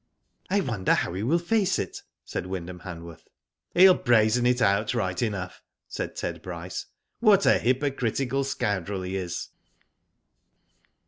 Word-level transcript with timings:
"I 0.49 0.61
wonder 0.61 0.95
how 0.95 1.13
he 1.13 1.21
will 1.21 1.37
face 1.37 1.77
it?" 1.77 2.01
said 2.25 2.47
Wynd 2.47 2.67
ham 2.69 2.79
Han 2.79 3.03
worth." 3.03 3.27
He'll 3.75 3.93
brazen 3.93 4.47
it 4.47 4.59
out 4.59 4.95
right 4.95 5.21
enough," 5.21 5.61
said 5.87 6.15
Ted 6.15 6.41
Bryce. 6.41 6.87
"What 7.19 7.45
a 7.45 7.59
hypocritical 7.59 8.43
scoundrel 8.43 9.03
he 9.03 9.15
is." 9.15 9.49